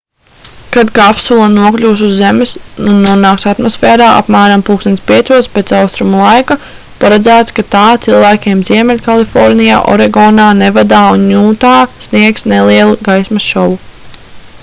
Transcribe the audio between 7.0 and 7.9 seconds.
paredzēts ka tā